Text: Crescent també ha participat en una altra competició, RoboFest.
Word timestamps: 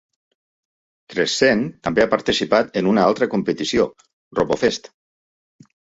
Crescent 1.13 1.61
també 1.87 2.03
ha 2.05 2.09
participat 2.15 2.79
en 2.81 2.89
una 2.93 3.03
altra 3.11 3.27
competició, 3.35 3.87
RoboFest. 4.41 4.91